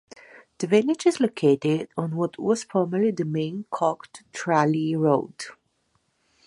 The 0.57 0.65
village 0.65 1.05
is 1.05 1.19
located 1.19 1.89
on 1.95 2.15
what 2.15 2.39
was 2.39 2.63
formerly 2.63 3.11
the 3.11 3.23
main 3.23 3.65
Cork-to-Tralee 3.69 4.95
road. 4.95 5.35